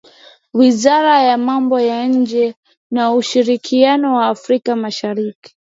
Wizara 0.53 1.21
ya 1.23 1.37
Mambo 1.37 1.79
ya 1.79 2.07
nje 2.07 2.55
na 2.91 3.13
ushirikiano 3.13 4.15
wa 4.15 4.27
Afrika 4.27 4.75
Mashariki 4.75 5.55